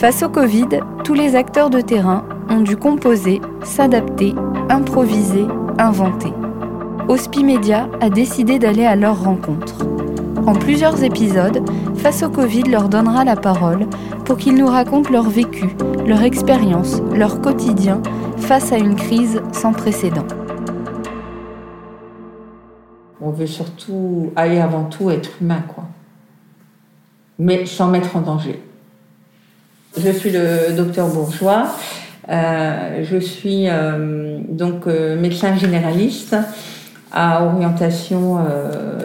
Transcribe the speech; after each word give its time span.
Face 0.00 0.22
au 0.22 0.30
Covid, 0.30 0.80
tous 1.04 1.12
les 1.12 1.36
acteurs 1.36 1.68
de 1.68 1.82
terrain 1.82 2.24
ont 2.48 2.62
dû 2.62 2.74
composer, 2.74 3.42
s'adapter, 3.62 4.34
improviser, 4.70 5.44
inventer. 5.76 6.32
Hospimedia 7.06 7.86
a 8.00 8.08
décidé 8.08 8.58
d'aller 8.58 8.86
à 8.86 8.96
leur 8.96 9.22
rencontre. 9.22 9.84
En 10.46 10.54
plusieurs 10.54 11.04
épisodes, 11.04 11.62
Face 11.96 12.22
au 12.22 12.30
Covid 12.30 12.62
leur 12.62 12.88
donnera 12.88 13.26
la 13.26 13.36
parole 13.36 13.86
pour 14.24 14.38
qu'ils 14.38 14.54
nous 14.54 14.68
racontent 14.68 15.10
leur 15.10 15.28
vécu, 15.28 15.66
leur 16.06 16.22
expérience, 16.22 17.02
leur 17.14 17.42
quotidien 17.42 18.00
face 18.38 18.72
à 18.72 18.78
une 18.78 18.96
crise 18.96 19.42
sans 19.52 19.74
précédent. 19.74 20.26
On 23.20 23.28
veut 23.28 23.46
surtout 23.46 24.32
aller 24.34 24.60
avant 24.60 24.84
tout 24.84 25.10
être 25.10 25.42
humain, 25.42 25.62
quoi. 25.68 25.84
Mais 27.38 27.66
sans 27.66 27.88
mettre 27.88 28.16
en 28.16 28.22
danger. 28.22 28.62
Je 29.96 30.10
suis 30.12 30.30
le 30.30 30.72
docteur 30.76 31.08
Bourgeois. 31.08 31.66
Euh, 32.28 33.02
je 33.02 33.16
suis 33.16 33.68
euh, 33.68 34.38
donc 34.48 34.86
euh, 34.86 35.20
médecin 35.20 35.56
généraliste 35.56 36.36
à 37.12 37.44
orientation 37.44 38.38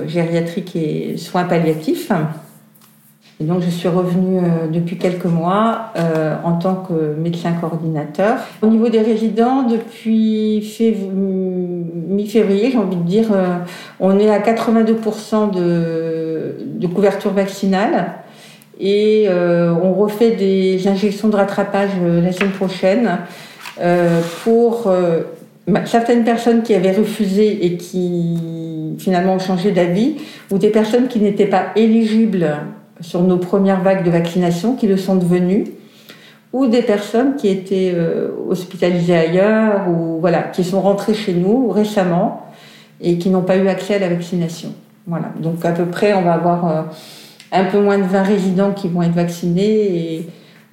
gériatrique 0.05 0.75
et 0.75 1.17
soins 1.17 1.45
palliatifs. 1.45 2.11
Et 3.39 3.45
donc 3.45 3.63
je 3.63 3.69
suis 3.71 3.87
revenue 3.87 4.41
depuis 4.71 4.99
quelques 4.99 5.25
mois 5.25 5.91
en 6.43 6.53
tant 6.59 6.75
que 6.75 7.15
médecin 7.19 7.53
coordinateur. 7.53 8.37
Au 8.61 8.67
niveau 8.67 8.89
des 8.89 9.01
résidents, 9.01 9.63
depuis 9.63 10.59
mi-février, 12.11 12.69
j'ai 12.69 12.77
envie 12.77 12.97
de 12.97 13.01
dire, 13.01 13.29
on 13.99 14.19
est 14.19 14.29
à 14.29 14.37
82% 14.37 15.49
de, 15.49 16.57
de 16.63 16.85
couverture 16.85 17.31
vaccinale. 17.31 18.24
Et 18.79 19.25
euh, 19.29 19.73
on 19.81 19.93
refait 19.93 20.31
des 20.31 20.87
injections 20.87 21.29
de 21.29 21.35
rattrapage 21.35 21.91
euh, 22.03 22.21
la 22.21 22.31
semaine 22.33 22.51
prochaine 22.51 23.19
euh, 23.81 24.21
pour 24.43 24.91
certaines 25.85 26.23
personnes 26.23 26.61
qui 26.61 26.73
avaient 26.73 26.91
refusé 26.91 27.65
et 27.65 27.77
qui 27.77 28.95
finalement 28.99 29.35
ont 29.35 29.39
changé 29.39 29.71
d'avis, 29.71 30.15
ou 30.51 30.57
des 30.57 30.69
personnes 30.69 31.07
qui 31.07 31.19
n'étaient 31.19 31.47
pas 31.47 31.67
éligibles 31.75 32.57
sur 33.01 33.21
nos 33.23 33.37
premières 33.37 33.81
vagues 33.81 34.03
de 34.03 34.11
vaccination, 34.11 34.75
qui 34.75 34.87
le 34.87 34.95
sont 34.95 35.15
devenues, 35.15 35.65
ou 36.53 36.67
des 36.67 36.83
personnes 36.83 37.35
qui 37.35 37.47
étaient 37.49 37.93
hospitalisées 38.47 39.15
ailleurs, 39.15 39.89
ou 39.89 40.19
voilà, 40.21 40.43
qui 40.43 40.63
sont 40.63 40.81
rentrées 40.81 41.15
chez 41.15 41.33
nous 41.33 41.69
récemment 41.69 42.45
et 43.01 43.17
qui 43.17 43.29
n'ont 43.29 43.41
pas 43.41 43.57
eu 43.57 43.67
accès 43.67 43.95
à 43.95 43.99
la 43.99 44.09
vaccination. 44.09 44.69
Voilà. 45.07 45.31
Donc 45.41 45.65
à 45.65 45.71
peu 45.71 45.85
près, 45.85 46.13
on 46.13 46.21
va 46.21 46.33
avoir 46.33 46.85
un 47.51 47.65
peu 47.65 47.81
moins 47.81 47.97
de 47.97 48.03
20 48.03 48.23
résidents 48.23 48.71
qui 48.71 48.87
vont 48.87 49.01
être 49.01 49.13
vaccinés 49.13 49.63
et 49.63 50.29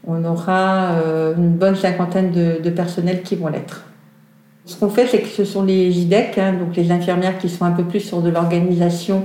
on 0.06 0.24
aura 0.24 0.92
euh, 0.92 1.34
une 1.36 1.50
bonne 1.50 1.76
cinquantaine 1.76 2.32
de, 2.32 2.70
personnels 2.70 3.22
qui 3.22 3.36
vont 3.36 3.48
l'être. 3.48 3.84
Ce 4.64 4.76
qu'on 4.76 4.88
fait, 4.88 5.06
c'est 5.06 5.18
que 5.18 5.28
ce 5.28 5.44
sont 5.44 5.62
les 5.62 6.00
IDEC, 6.00 6.38
hein, 6.38 6.54
donc 6.54 6.76
les 6.76 6.90
infirmières 6.90 7.38
qui 7.38 7.48
sont 7.48 7.64
un 7.64 7.72
peu 7.72 7.84
plus 7.84 8.00
sur 8.00 8.22
de 8.22 8.30
l'organisation, 8.30 9.24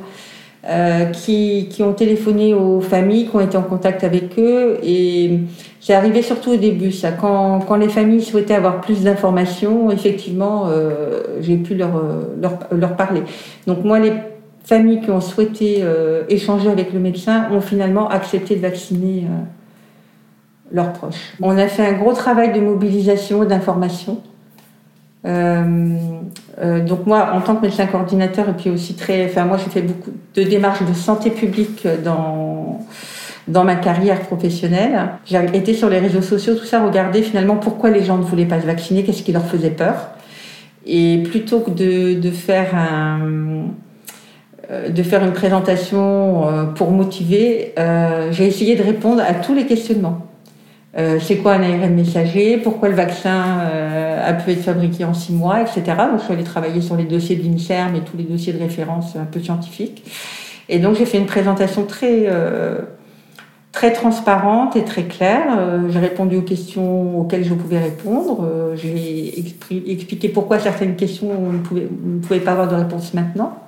euh, 0.67 1.05
qui, 1.05 1.69
ont 1.79 1.93
téléphoné 1.93 2.53
aux 2.53 2.81
familles, 2.81 3.27
qui 3.29 3.35
ont 3.35 3.39
été 3.39 3.55
en 3.55 3.63
contact 3.63 4.03
avec 4.03 4.37
eux. 4.37 4.79
Et 4.83 5.39
c'est 5.79 5.93
arrivé 5.93 6.21
surtout 6.21 6.51
au 6.51 6.57
début, 6.57 6.91
ça. 6.91 7.11
Quand, 7.11 7.75
les 7.75 7.89
familles 7.89 8.23
souhaitaient 8.23 8.55
avoir 8.55 8.81
plus 8.81 9.03
d'informations, 9.03 9.91
effectivement, 9.91 10.65
euh, 10.67 11.21
j'ai 11.41 11.57
pu 11.57 11.75
leur, 11.75 12.01
leur, 12.41 12.59
leur, 12.71 12.95
parler. 12.95 13.21
Donc 13.67 13.83
moi, 13.83 13.99
les 13.99 14.11
familles 14.67 14.99
qui 14.99 15.11
ont 15.11 15.21
souhaité 15.21 15.77
euh, 15.81 16.23
échanger 16.27 16.69
avec 16.69 16.91
le 16.91 16.99
médecin 16.99 17.47
ont 17.51 17.61
finalement 17.61 18.09
accepté 18.09 18.55
de 18.55 18.61
vacciner 18.61 19.23
euh, 19.23 19.43
leurs 20.73 20.91
proches. 20.91 21.33
On 21.41 21.57
a 21.57 21.67
fait 21.67 21.85
un 21.85 21.93
gros 21.93 22.13
travail 22.13 22.51
de 22.51 22.59
mobilisation 22.59 23.45
d'information. 23.45 24.21
Euh, 25.25 25.95
donc 26.85 27.05
moi, 27.05 27.31
en 27.33 27.41
tant 27.41 27.55
que 27.55 27.61
médecin 27.61 27.85
coordinateur, 27.85 28.49
et 28.49 28.53
puis 28.53 28.69
aussi 28.69 28.95
très, 28.95 29.25
enfin 29.25 29.45
moi 29.45 29.57
j'ai 29.57 29.69
fait 29.69 29.81
beaucoup 29.81 30.11
de 30.35 30.43
démarches 30.43 30.83
de 30.83 30.93
santé 30.93 31.29
publique 31.29 31.87
dans 32.03 32.81
dans 33.47 33.63
ma 33.63 33.75
carrière 33.75 34.19
professionnelle. 34.21 35.11
J'ai 35.25 35.41
été 35.53 35.73
sur 35.73 35.89
les 35.89 35.99
réseaux 35.99 36.21
sociaux, 36.21 36.55
tout 36.55 36.65
ça, 36.65 36.85
regarder 36.85 37.21
finalement 37.21 37.55
pourquoi 37.55 37.89
les 37.89 38.03
gens 38.03 38.17
ne 38.17 38.23
voulaient 38.23 38.45
pas 38.45 38.59
se 38.59 38.65
vacciner, 38.65 39.05
qu'est-ce 39.05 39.23
qui 39.23 39.31
leur 39.31 39.45
faisait 39.45 39.69
peur. 39.69 40.09
Et 40.85 41.23
plutôt 41.23 41.61
que 41.61 41.71
de, 41.71 42.19
de 42.19 42.31
faire 42.31 42.75
un, 42.75 43.69
de 44.69 45.03
faire 45.03 45.23
une 45.23 45.31
présentation 45.31 46.47
euh, 46.47 46.65
pour 46.65 46.91
motiver, 46.91 47.73
euh, 47.79 48.33
j'ai 48.33 48.47
essayé 48.47 48.75
de 48.75 48.83
répondre 48.83 49.23
à 49.25 49.33
tous 49.33 49.53
les 49.53 49.65
questionnements. 49.65 50.23
c'est 51.19 51.37
quoi 51.37 51.53
un 51.53 51.63
ARN 51.63 51.93
messager? 51.93 52.57
Pourquoi 52.57 52.89
le 52.89 52.95
vaccin 52.95 53.59
a 54.25 54.33
pu 54.33 54.51
être 54.51 54.63
fabriqué 54.63 55.05
en 55.05 55.13
six 55.13 55.31
mois, 55.31 55.61
etc. 55.61 55.83
Donc, 56.09 56.19
je 56.19 56.23
suis 56.23 56.33
allée 56.33 56.43
travailler 56.43 56.81
sur 56.81 56.95
les 56.95 57.03
dossiers 57.03 57.35
de 57.35 57.43
l'INSERM 57.43 57.95
et 57.95 57.99
tous 57.99 58.17
les 58.17 58.23
dossiers 58.23 58.51
de 58.51 58.57
référence 58.57 59.15
un 59.15 59.25
peu 59.25 59.39
scientifiques. 59.39 60.03
Et 60.69 60.79
donc, 60.79 60.95
j'ai 60.95 61.05
fait 61.05 61.19
une 61.19 61.27
présentation 61.27 61.83
très, 61.85 62.25
très 63.71 63.93
transparente 63.93 64.75
et 64.75 64.83
très 64.85 65.03
claire. 65.03 65.45
j'ai 65.89 65.99
répondu 65.99 66.37
aux 66.37 66.41
questions 66.41 67.19
auxquelles 67.19 67.45
je 67.45 67.53
pouvais 67.53 67.79
répondre. 67.79 68.73
j'ai 68.75 69.37
expliqué 69.87 70.29
pourquoi 70.29 70.57
certaines 70.57 70.95
questions, 70.95 71.29
on 71.29 71.53
ne 71.53 72.19
pouvait 72.19 72.39
pas 72.39 72.53
avoir 72.53 72.67
de 72.67 72.75
réponse 72.75 73.13
maintenant. 73.13 73.66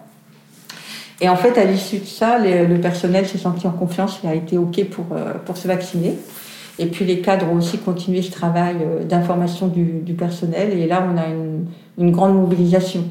Et 1.22 1.28
en 1.28 1.36
fait, 1.36 1.58
à 1.58 1.66
l'issue 1.66 2.00
de 2.00 2.06
ça, 2.06 2.38
le 2.40 2.78
personnel 2.80 3.28
s'est 3.28 3.38
senti 3.38 3.68
en 3.68 3.72
confiance 3.72 4.20
et 4.24 4.28
a 4.28 4.36
été 4.36 4.58
OK 4.58 4.84
pour, 4.86 5.06
euh, 5.12 5.34
pour 5.46 5.58
se 5.58 5.68
vacciner. 5.68 6.16
Et 6.78 6.86
puis 6.86 7.04
les 7.04 7.20
cadres 7.20 7.48
ont 7.52 7.58
aussi 7.58 7.78
continué 7.78 8.22
ce 8.22 8.32
travail 8.32 8.78
euh, 8.82 9.04
d'information 9.04 9.68
du, 9.68 10.00
du, 10.00 10.14
personnel. 10.14 10.72
Et 10.72 10.88
là, 10.88 11.06
on 11.14 11.18
a 11.18 11.28
une, 11.28 11.66
une, 11.98 12.12
grande 12.12 12.36
mobilisation. 12.36 13.04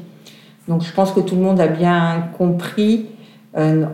Donc 0.67 0.83
je 0.83 0.91
pense 0.91 1.11
que 1.11 1.19
tout 1.19 1.35
le 1.35 1.41
monde 1.41 1.59
a 1.59 1.67
bien 1.67 2.29
compris 2.37 3.05
euh, 3.57 3.85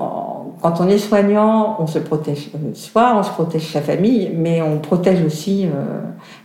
quand 0.61 0.81
on 0.81 0.87
est 0.87 0.97
soignant, 0.97 1.77
on 1.79 1.87
se 1.87 1.99
protège 1.99 2.49
euh, 2.55 2.73
soi, 2.73 3.13
on 3.17 3.23
se 3.23 3.29
protège 3.29 3.71
sa 3.71 3.81
famille, 3.81 4.31
mais 4.35 4.61
on 4.61 4.79
protège 4.79 5.23
aussi 5.23 5.65
euh, 5.65 5.99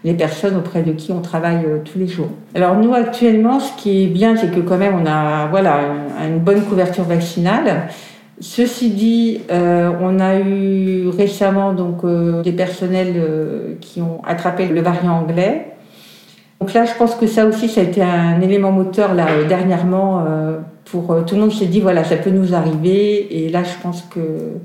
les 0.05 0.15
personnes 0.15 0.57
auprès 0.57 0.83
de 0.83 0.93
qui 0.93 1.13
on 1.13 1.21
travaille 1.21 1.65
tous 1.85 1.99
les 1.99 2.07
jours. 2.07 2.29
Alors 2.55 2.77
nous 2.77 2.95
actuellement, 2.95 3.61
ce 3.61 3.73
qui 3.77 4.05
est 4.05 4.07
bien, 4.07 4.37
c'est 4.37 4.51
que 4.51 4.61
quand 4.61 4.79
même 4.79 4.95
on 5.01 5.07
a 5.07 5.47
voilà 5.49 5.81
une 6.27 6.39
bonne 6.39 6.63
couverture 6.63 7.05
vaccinale. 7.05 7.89
Ceci 8.43 8.89
dit, 8.91 9.41
on 9.51 10.19
a 10.19 10.39
eu 10.39 11.09
récemment 11.09 11.75
donc 11.75 12.07
des 12.43 12.53
personnels 12.53 13.77
qui 13.83 14.01
ont 14.01 14.23
attrapé 14.27 14.67
le 14.67 14.81
variant 14.81 15.19
anglais. 15.19 15.75
Donc 16.59 16.73
là, 16.73 16.87
je 16.87 16.95
pense 16.95 17.15
que 17.15 17.27
ça 17.27 17.45
aussi, 17.45 17.69
ça 17.69 17.83
a 17.83 17.85
été 17.85 18.03
un 18.03 18.41
élément 18.41 18.73
moteur 18.73 19.13
là 19.13 19.27
dernièrement 19.47 20.25
pour 20.91 21.13
euh, 21.13 21.23
tout 21.23 21.35
le 21.35 21.43
monde 21.43 21.53
s'est 21.53 21.67
dit 21.67 21.81
voilà 21.81 22.05
ça 22.05 22.17
peut 22.17 22.31
nous 22.31 22.55
arriver. 22.55 23.45
Et 23.45 23.49
là 23.49 23.63
je 23.65 23.83
pense 23.83 24.03
que 24.03 24.59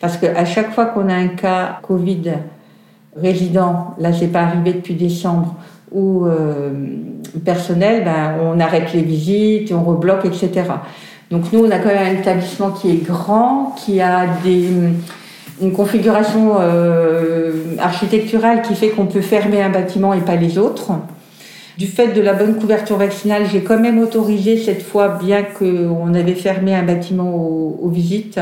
parce 0.00 0.16
que 0.16 0.26
à 0.26 0.44
chaque 0.44 0.72
fois 0.72 0.86
qu'on 0.86 1.08
a 1.08 1.14
un 1.14 1.28
cas 1.28 1.78
Covid 1.82 2.32
résident 3.16 3.94
là 3.98 4.12
c'est 4.12 4.28
pas 4.28 4.40
arrivé 4.40 4.72
depuis 4.74 4.94
décembre 4.94 5.56
ou 5.90 6.24
euh, 6.26 6.70
personnel 7.44 8.04
ben 8.04 8.36
on 8.42 8.58
arrête 8.58 8.92
les 8.94 9.02
visites 9.02 9.70
on 9.72 9.82
rebloque 9.82 10.24
etc 10.24 10.62
donc 11.30 11.52
nous 11.52 11.66
on 11.66 11.70
a 11.70 11.78
quand 11.78 11.90
même 11.90 12.16
un 12.16 12.20
établissement 12.20 12.70
qui 12.70 12.90
est 12.90 13.04
grand 13.04 13.74
qui 13.76 14.00
a 14.00 14.26
des 14.42 14.66
une 15.60 15.72
configuration 15.72 16.54
euh, 16.58 17.52
architecturale 17.78 18.62
qui 18.62 18.74
fait 18.74 18.88
qu'on 18.88 19.06
peut 19.06 19.20
fermer 19.20 19.62
un 19.62 19.70
bâtiment 19.70 20.14
et 20.14 20.20
pas 20.20 20.36
les 20.36 20.58
autres 20.58 20.92
du 21.78 21.86
fait 21.86 22.08
de 22.08 22.20
la 22.20 22.34
bonne 22.34 22.56
couverture 22.56 22.96
vaccinale, 22.96 23.44
j'ai 23.50 23.62
quand 23.62 23.78
même 23.78 23.98
autorisé 23.98 24.58
cette 24.58 24.82
fois, 24.82 25.18
bien 25.22 25.42
qu'on 25.42 26.12
avait 26.14 26.34
fermé 26.34 26.74
un 26.74 26.82
bâtiment 26.82 27.34
aux, 27.34 27.88
visites, 27.88 28.38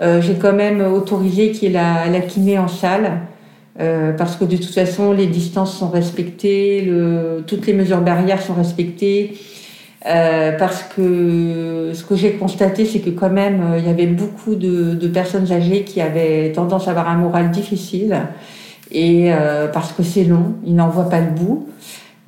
euh, 0.00 0.20
j'ai 0.20 0.34
quand 0.34 0.52
même 0.52 0.80
autorisé 0.80 1.52
qu'il 1.52 1.64
y 1.64 1.66
ait 1.72 1.74
la, 1.74 2.06
la 2.10 2.20
kiné 2.20 2.58
en 2.58 2.68
salle. 2.68 3.20
Euh, 3.80 4.12
parce 4.12 4.36
que 4.36 4.44
de 4.44 4.56
toute 4.56 4.74
façon, 4.74 5.12
les 5.12 5.26
distances 5.26 5.78
sont 5.78 5.88
respectées, 5.88 6.82
le, 6.82 7.42
toutes 7.46 7.66
les 7.66 7.72
mesures 7.72 8.00
barrières 8.02 8.42
sont 8.42 8.54
respectées. 8.54 9.34
Euh, 10.04 10.58
parce 10.58 10.82
que 10.82 11.92
ce 11.94 12.04
que 12.04 12.16
j'ai 12.16 12.32
constaté, 12.32 12.84
c'est 12.84 12.98
que 12.98 13.10
quand 13.10 13.30
même, 13.30 13.74
il 13.78 13.86
y 13.86 13.88
avait 13.88 14.06
beaucoup 14.06 14.56
de, 14.56 14.94
de, 14.94 15.08
personnes 15.08 15.50
âgées 15.52 15.84
qui 15.84 16.00
avaient 16.00 16.52
tendance 16.52 16.88
à 16.88 16.90
avoir 16.90 17.08
un 17.08 17.16
moral 17.16 17.50
difficile. 17.50 18.16
Et 18.90 19.30
parce 19.72 19.92
que 19.92 20.02
c'est 20.02 20.24
long, 20.24 20.56
ils 20.66 20.74
n'en 20.74 20.90
voient 20.90 21.08
pas 21.08 21.20
le 21.20 21.30
bout. 21.30 21.66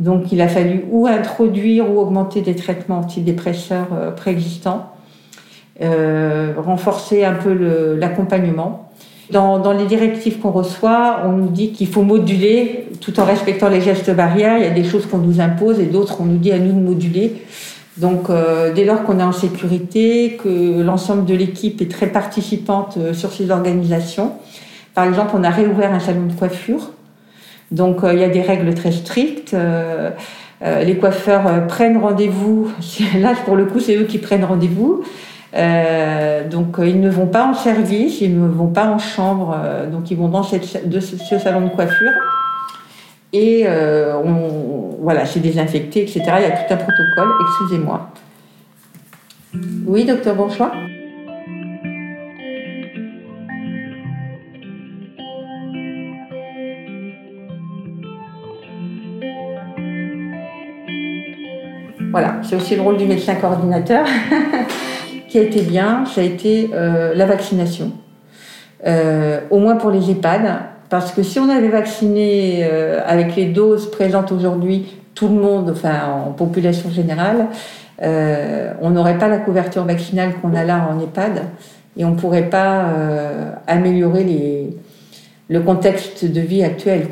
Donc 0.00 0.32
il 0.32 0.40
a 0.40 0.48
fallu 0.48 0.84
ou 0.90 1.06
introduire 1.06 1.90
ou 1.90 2.00
augmenter 2.00 2.40
des 2.40 2.56
traitements 2.56 2.98
antidépresseurs 2.98 3.88
euh, 3.92 4.10
préexistants, 4.10 4.92
euh, 5.82 6.54
renforcer 6.56 7.24
un 7.24 7.34
peu 7.34 7.52
l'accompagnement. 7.98 8.90
Dans, 9.30 9.58
dans, 9.58 9.72
les 9.72 9.86
directives 9.86 10.38
qu'on 10.38 10.50
reçoit, 10.50 11.22
on 11.24 11.32
nous 11.32 11.48
dit 11.48 11.72
qu'il 11.72 11.86
faut 11.88 12.02
moduler 12.02 12.88
tout 13.00 13.18
en 13.18 13.24
respectant 13.24 13.70
les 13.70 13.80
gestes 13.80 14.14
barrières. 14.14 14.58
Il 14.58 14.64
y 14.64 14.68
a 14.68 14.70
des 14.70 14.84
choses 14.84 15.06
qu'on 15.06 15.18
nous 15.18 15.40
impose 15.40 15.80
et 15.80 15.86
d'autres 15.86 16.20
on 16.20 16.24
nous 16.24 16.36
dit 16.36 16.52
à 16.52 16.58
nous 16.58 16.72
de 16.72 16.86
moduler. 16.86 17.42
Donc 17.96 18.28
euh, 18.28 18.72
dès 18.74 18.84
lors 18.84 19.04
qu'on 19.04 19.20
est 19.20 19.24
en 19.24 19.32
sécurité, 19.32 20.38
que 20.42 20.82
l'ensemble 20.82 21.24
de 21.24 21.34
l'équipe 21.34 21.80
est 21.80 21.90
très 21.90 22.08
participante 22.08 22.96
euh, 22.98 23.14
sur 23.14 23.32
ces 23.32 23.50
organisations. 23.50 24.32
Par 24.94 25.06
exemple, 25.06 25.32
on 25.34 25.44
a 25.44 25.50
réouvert 25.50 25.92
un 25.92 26.00
salon 26.00 26.26
de 26.26 26.32
coiffure 26.32 26.90
Donc 27.74 27.98
il 28.04 28.18
y 28.18 28.24
a 28.24 28.28
des 28.28 28.40
règles 28.40 28.72
très 28.74 28.92
strictes. 28.92 29.54
les 30.62 30.96
coiffeurs 30.96 31.66
prennent 31.66 31.98
rendez-vous. 31.98 32.70
Là, 33.20 33.34
pour 33.44 33.56
le 33.56 33.66
coup, 33.66 33.80
c'est 33.80 33.96
eux 33.96 34.04
qui 34.04 34.18
prennent 34.18 34.44
rendez-vous. 34.44 35.02
donc 36.50 36.76
ils 36.78 37.00
ne 37.00 37.10
vont 37.10 37.26
pas 37.26 37.46
en 37.46 37.54
service, 37.54 38.20
ils 38.20 38.40
ne 38.40 38.46
vont 38.46 38.68
pas 38.68 38.86
en 38.86 38.98
chambre, 38.98 39.56
donc 39.90 40.10
ils 40.10 40.16
vont 40.16 40.28
dans 40.28 40.44
ce 40.44 41.38
salon 41.38 41.62
de 41.62 41.70
coiffure 41.70 42.12
et 43.34 43.66
voilà, 45.00 45.26
c'est 45.26 45.40
désinfecté, 45.40 46.02
etc. 46.02 46.22
Il 46.38 46.42
y 46.42 46.46
a 46.46 46.50
tout 46.52 46.72
un 46.72 46.76
protocole. 46.76 47.28
Excusez-moi. 47.42 48.10
Oui, 49.86 50.04
docteur 50.04 50.34
Bourgeois 50.34 50.72
Voilà, 62.14 62.36
c'est 62.44 62.54
aussi 62.54 62.76
le 62.76 62.82
rôle 62.82 62.96
du 62.96 63.06
médecin 63.06 63.34
coordinateur 63.34 64.06
qui 65.28 65.36
a 65.36 65.42
été 65.42 65.62
bien, 65.62 66.04
ça 66.06 66.20
a 66.20 66.24
été 66.24 66.70
euh, 66.72 67.12
la 67.12 67.26
vaccination. 67.26 67.90
Euh, 68.86 69.40
au 69.50 69.58
moins 69.58 69.74
pour 69.74 69.90
les 69.90 70.12
EHPAD, 70.12 70.42
parce 70.88 71.10
que 71.10 71.24
si 71.24 71.40
on 71.40 71.48
avait 71.48 71.70
vacciné 71.70 72.60
euh, 72.62 73.00
avec 73.04 73.34
les 73.34 73.46
doses 73.46 73.90
présentes 73.90 74.30
aujourd'hui 74.30 74.94
tout 75.16 75.26
le 75.26 75.34
monde, 75.34 75.70
enfin 75.70 76.02
en 76.28 76.30
population 76.30 76.88
générale, 76.88 77.48
on 78.00 78.90
n'aurait 78.90 79.18
pas 79.18 79.26
la 79.26 79.38
couverture 79.38 79.82
vaccinale 79.82 80.34
qu'on 80.40 80.54
a 80.54 80.62
là 80.62 80.88
en 80.88 81.00
EHPAD 81.00 81.42
et 81.96 82.04
on 82.04 82.10
ne 82.10 82.16
pourrait 82.16 82.48
pas 82.48 82.90
améliorer 83.66 84.70
le 85.48 85.60
contexte 85.60 86.24
de 86.24 86.40
vie 86.40 86.62
actuel. 86.62 87.08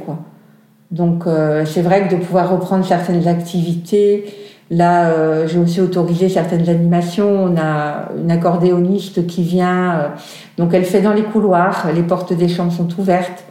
Donc 0.92 1.24
c'est 1.64 1.82
vrai 1.82 2.06
que 2.06 2.14
de 2.14 2.20
pouvoir 2.20 2.50
reprendre 2.50 2.84
certaines 2.84 3.26
activités, 3.26 4.41
Là, 4.72 5.10
euh, 5.10 5.46
j'ai 5.46 5.58
aussi 5.58 5.82
autorisé 5.82 6.30
certaines 6.30 6.66
animations. 6.66 7.28
On 7.28 7.56
a 7.58 8.08
une 8.18 8.30
accordéoniste 8.30 9.26
qui 9.26 9.42
vient, 9.42 9.92
euh, 9.92 10.08
donc 10.56 10.72
elle 10.72 10.86
fait 10.86 11.02
dans 11.02 11.12
les 11.12 11.24
couloirs, 11.24 11.88
les 11.94 12.02
portes 12.02 12.32
des 12.32 12.48
chambres 12.48 12.72
sont 12.72 12.88
ouvertes. 12.98 13.44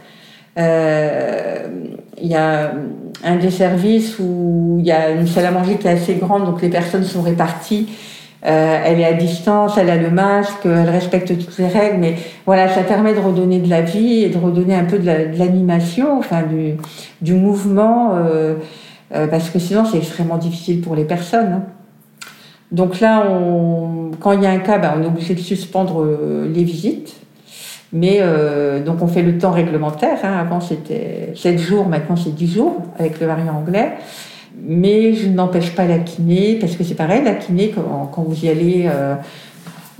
Euh, 0.58 1.58
il 2.20 2.26
y 2.26 2.34
a 2.34 2.72
un 3.22 3.36
des 3.36 3.52
services 3.52 4.18
où 4.18 4.78
il 4.80 4.84
y 4.84 4.90
a 4.90 5.10
une 5.10 5.28
salle 5.28 5.46
à 5.46 5.52
manger 5.52 5.76
qui 5.76 5.86
est 5.86 5.92
assez 5.92 6.14
grande, 6.14 6.44
donc 6.44 6.60
les 6.60 6.70
personnes 6.70 7.04
sont 7.04 7.22
réparties. 7.22 7.88
elle 8.42 8.98
est 8.98 9.04
à 9.04 9.12
distance, 9.12 9.78
elle 9.78 9.90
a 9.90 9.96
le 9.96 10.10
masque, 10.10 10.64
elle 10.64 10.90
respecte 10.90 11.28
toutes 11.38 11.56
les 11.58 11.68
règles, 11.68 11.98
mais 12.00 12.16
voilà, 12.46 12.68
ça 12.68 12.82
permet 12.82 13.14
de 13.14 13.20
redonner 13.20 13.60
de 13.60 13.70
la 13.70 13.82
vie 13.82 14.24
et 14.24 14.28
de 14.28 14.38
redonner 14.38 14.74
un 14.74 14.84
peu 14.84 14.98
de 14.98 15.06
l'animation, 15.38 16.18
enfin 16.18 16.42
du, 16.42 16.74
du 17.20 17.34
mouvement. 17.34 18.16
Euh, 18.16 18.56
parce 19.12 19.50
que 19.50 19.58
sinon 19.58 19.84
c'est 19.84 19.98
extrêmement 19.98 20.38
difficile 20.38 20.80
pour 20.80 20.96
les 20.96 21.04
personnes. 21.04 21.52
Hein. 21.52 21.62
Donc 22.72 23.00
là, 23.00 23.22
quand 24.20 24.32
il 24.32 24.42
y 24.42 24.46
a 24.46 24.50
un 24.50 24.58
cas, 24.58 24.78
ben, 24.78 24.94
on 24.98 25.02
est 25.02 25.06
obligé 25.06 25.34
de 25.34 25.40
suspendre 25.40 26.02
euh, 26.02 26.50
les 26.52 26.64
visites. 26.64 27.14
Mais 27.92 28.18
euh, 28.20 28.82
donc 28.82 29.02
on 29.02 29.06
fait 29.06 29.22
le 29.22 29.36
temps 29.36 29.50
réglementaire. 29.50 30.18
Hein. 30.24 30.38
Avant 30.38 30.60
c'était 30.60 31.34
7 31.36 31.58
jours, 31.58 31.86
maintenant 31.86 32.16
c'est 32.16 32.34
10 32.34 32.46
jours 32.50 32.82
avec 32.98 33.20
le 33.20 33.26
variant 33.26 33.58
anglais. 33.58 33.92
Mais 34.64 35.12
je 35.12 35.28
n'empêche 35.28 35.74
pas 35.74 35.86
la 35.86 35.98
kiné, 35.98 36.56
parce 36.58 36.76
que 36.76 36.84
c'est 36.84 36.94
pareil, 36.94 37.22
la 37.24 37.34
kiné, 37.34 37.74
quand, 37.74 38.22
vous 38.22 38.44
y 38.44 38.48
allez 38.48 38.88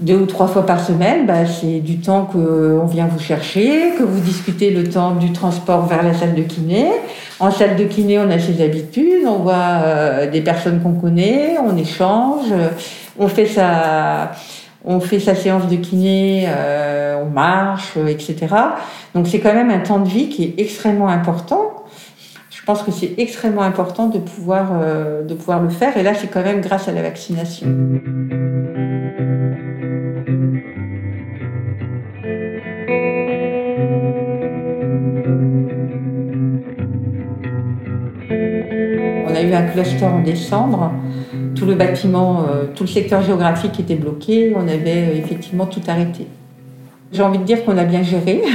deux 0.03 0.17
ou 0.17 0.27
trois 0.27 0.47
fois 0.47 0.67
par 0.67 0.85
semaine, 0.85 1.27
bah, 1.27 1.47
c'est 1.47 1.81
du 1.81 1.99
temps 1.99 2.29
qu'on 2.31 2.87
vient 2.87 3.07
vous 3.07 3.19
chercher, 3.19 3.93
que 3.99 4.03
vous 4.03 4.21
discutez 4.21 4.71
le 4.71 4.85
temps 4.89 5.13
du 5.13 5.33
transport 5.33 5.87
vers 5.87 6.03
la 6.03 6.13
salle 6.13 6.35
de 6.35 6.43
kiné. 6.43 6.87
En 7.41 7.51
salle 7.51 7.77
de 7.77 7.85
kiné, 7.85 8.19
on 8.19 8.31
a 8.31 8.39
ses 8.39 8.63
habitudes, 8.63 9.27
on 9.27 9.39
voit 9.39 9.55
euh, 9.55 10.31
des 10.31 10.41
personnes 10.41 10.81
qu'on 10.83 10.95
connaît, 10.95 11.57
on 11.65 11.77
échange, 11.77 12.47
on 13.19 13.29
fait 13.29 13.47
sa, 13.47 14.33
on 14.85 15.01
fait 15.01 15.21
sa 15.21 15.35
séance 15.35 15.69
de 15.69 15.77
kiné, 15.77 16.47
euh, 16.49 17.23
on 17.25 17.31
marche, 17.31 17.97
etc. 18.09 18.49
Donc 19.15 19.29
c'est 19.29 19.41
quand 19.41 19.55
même 19.55 19.71
un 19.71 19.81
temps 19.81 20.01
de 20.01 20.09
vie 20.09 20.29
qui 20.29 20.45
est 20.45 20.55
extrêmement 20.59 21.09
important. 21.09 21.85
Je 22.51 22.65
pense 22.65 22.83
que 22.83 22.93
c'est 22.93 23.15
extrêmement 23.19 23.63
important 23.63 24.07
de 24.07 24.19
pouvoir, 24.19 24.71
euh, 24.73 25.23
de 25.25 25.35
pouvoir 25.35 25.61
le 25.61 25.69
faire. 25.69 25.97
Et 25.97 26.05
là, 26.05 26.15
c'est 26.15 26.29
quand 26.29 26.45
même 26.45 26.61
grâce 26.61 26.87
à 26.87 26.93
la 26.93 27.03
vaccination. 27.03 27.67
A 39.43 39.49
eu 39.49 39.55
un 39.55 39.63
cluster 39.63 40.05
en 40.05 40.21
décembre. 40.21 40.93
Tout 41.55 41.67
le 41.67 41.75
bâtiment, 41.75 42.41
euh, 42.43 42.65
tout 42.75 42.85
le 42.85 42.89
secteur 42.89 43.23
géographique 43.23 43.79
était 43.79 43.95
bloqué. 43.95 44.53
On 44.57 44.69
avait 44.69 45.09
euh, 45.09 45.19
effectivement 45.19 45.67
tout 45.67 45.83
arrêté. 45.87 46.27
J'ai 47.13 47.23
envie 47.23 47.39
de 47.39 47.45
dire 47.45 47.65
qu'on 47.65 47.79
a 47.79 47.85
bien 47.85 48.03
géré. 48.03 48.43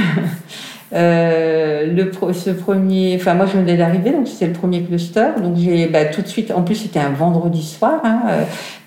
Euh, 0.94 1.94
ce 2.32 2.48
premier, 2.48 3.14
enfin 3.16 3.34
moi 3.34 3.44
je 3.44 3.58
venais 3.58 3.76
d'arriver, 3.76 4.10
donc 4.10 4.26
c'était 4.26 4.46
le 4.46 4.54
premier 4.54 4.82
cluster, 4.82 5.32
donc 5.42 5.58
j'ai 5.58 5.86
bah, 5.86 6.06
tout 6.06 6.22
de 6.22 6.26
suite, 6.26 6.50
en 6.50 6.62
plus 6.62 6.76
c'était 6.76 6.98
un 6.98 7.10
vendredi 7.10 7.62
soir, 7.62 8.00
hein, 8.04 8.22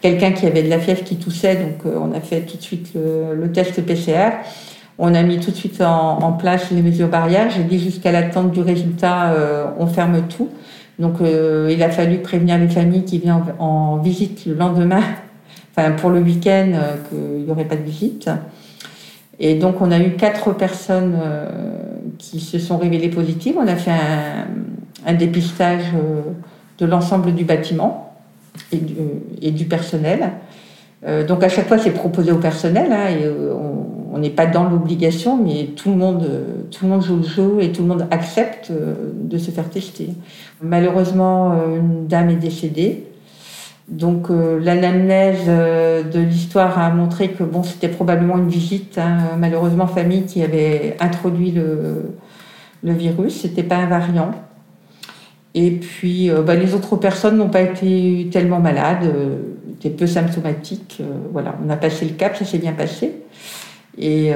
quelqu'un 0.01 0.31
qui 0.31 0.47
avait 0.47 0.63
de 0.63 0.69
la 0.69 0.79
fièvre 0.79 1.03
qui 1.03 1.17
toussait, 1.17 1.57
donc 1.57 1.93
on 1.95 2.11
a 2.17 2.19
fait 2.19 2.41
tout 2.41 2.57
de 2.57 2.61
suite 2.63 2.93
le, 2.95 3.51
test 3.51 3.85
PCR. 3.85 4.31
On 4.97 5.13
a 5.13 5.21
mis 5.21 5.39
tout 5.39 5.51
de 5.51 5.55
suite 5.55 5.79
en, 5.79 6.31
place 6.31 6.71
les 6.71 6.81
mesures 6.81 7.07
barrières. 7.07 7.51
J'ai 7.51 7.63
dit 7.63 7.77
jusqu'à 7.77 8.11
l'attente 8.11 8.49
du 8.49 8.61
résultat, 8.61 9.35
on 9.77 9.85
ferme 9.85 10.23
tout. 10.27 10.49
Donc 10.99 11.21
euh, 11.21 11.69
il 11.71 11.81
a 11.83 11.89
fallu 11.89 12.19
prévenir 12.19 12.57
les 12.57 12.67
familles 12.67 13.03
qui 13.03 13.19
viennent 13.19 13.43
en, 13.59 13.97
visite 13.97 14.45
le 14.45 14.53
lendemain, 14.53 15.01
enfin 15.71 15.91
pour 15.91 16.09
le 16.09 16.19
week-end, 16.19 16.71
euh, 16.73 16.95
qu'il 17.09 17.45
n'y 17.45 17.51
aurait 17.51 17.65
pas 17.65 17.75
de 17.75 17.83
visite. 17.83 18.29
Et 19.39 19.55
donc 19.55 19.81
on 19.81 19.91
a 19.91 19.99
eu 19.99 20.11
quatre 20.11 20.53
personnes 20.53 21.17
euh, 21.19 21.49
qui 22.19 22.39
se 22.39 22.59
sont 22.59 22.77
révélées 22.77 23.09
positives. 23.09 23.55
On 23.57 23.67
a 23.67 23.75
fait 23.75 23.91
un, 25.05 25.13
dépistage 25.13 25.85
de 26.77 26.85
l'ensemble 26.85 27.33
du 27.33 27.43
bâtiment 27.43 28.13
et 28.71 29.51
du, 29.51 29.65
personnel. 29.65 30.31
donc 31.27 31.43
à 31.43 31.49
chaque 31.49 31.67
fois 31.67 31.79
c'est 31.79 31.91
proposé 31.91 32.31
au 32.31 32.37
personnel 32.37 32.91
hein, 32.91 33.07
n'est 34.17 34.29
pas 34.29 34.45
dans 34.45 34.69
l'obligation, 34.69 35.41
mais 35.41 35.69
tout 35.75 35.89
le 35.89 35.95
monde, 35.95 36.27
joue 37.01 37.17
le 37.17 37.23
jeu 37.23 37.57
et 37.61 37.71
tout 37.71 37.81
le 37.81 37.87
monde 37.87 38.07
accepte 38.11 38.71
de 38.71 39.37
se 39.37 39.51
faire 39.51 39.69
tester. 39.69 40.09
Malheureusement, 40.61 41.53
euh, 41.53 41.77
une 41.77 42.07
dame 42.07 42.29
est 42.29 42.35
décédée. 42.35 43.07
Donc 43.87 44.29
euh, 44.29 44.59
l'anamnèse 44.61 45.45
euh, 45.47 46.03
de 46.03 46.19
l'histoire 46.19 46.77
a 46.79 46.89
montré 46.91 47.29
que 47.29 47.43
bon, 47.43 47.63
c'était 47.63 47.89
probablement 47.89 48.37
une 48.37 48.47
visite, 48.47 48.97
hein, 48.97 49.35
malheureusement 49.37 49.87
famille 49.87 50.25
qui 50.25 50.43
avait 50.43 50.95
introduit 50.99 51.51
le, 51.51 52.13
le 52.83 52.93
virus, 52.93 53.41
c'était 53.41 53.63
pas 53.63 53.77
un 53.77 53.87
variant. 53.87 54.31
Et 55.53 55.71
puis 55.71 56.31
bah, 56.45 56.55
les 56.55 56.73
autres 56.73 56.95
personnes 56.95 57.35
n'ont 57.35 57.49
pas 57.49 57.61
été 57.61 58.29
tellement 58.31 58.61
malades, 58.61 59.13
étaient 59.73 59.89
peu 59.89 60.07
symptomatiques. 60.07 61.01
voilà, 61.33 61.55
on 61.65 61.69
a 61.69 61.75
passé 61.75 62.05
le 62.05 62.11
cap, 62.11 62.37
ça 62.37 62.45
s'est 62.45 62.57
bien 62.57 62.71
passé. 62.71 63.15
Et 63.97 64.33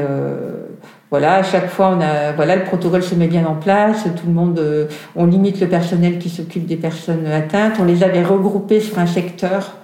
voilà, 1.11 1.35
à 1.35 1.43
chaque 1.43 1.67
fois, 1.67 1.95
on 1.97 2.01
a, 2.01 2.33
voilà, 2.33 2.57
le 2.57 2.63
protocole 2.63 3.03
se 3.03 3.15
met 3.15 3.27
bien 3.27 3.45
en 3.45 3.55
place. 3.55 4.03
Tout 4.03 4.27
le 4.27 4.33
monde, 4.33 4.59
euh, 4.59 4.87
on 5.15 5.25
limite 5.25 5.61
le 5.61 5.67
personnel 5.67 6.17
qui 6.17 6.29
s'occupe 6.29 6.65
des 6.65 6.75
personnes 6.75 7.25
atteintes. 7.27 7.75
On 7.79 7.85
les 7.85 8.03
avait 8.03 8.23
regroupés 8.23 8.81
sur 8.81 8.97
un 8.99 9.05
secteur 9.05 9.77